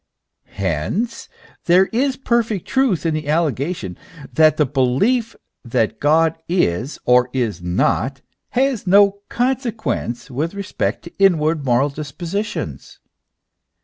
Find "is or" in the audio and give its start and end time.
6.49-7.29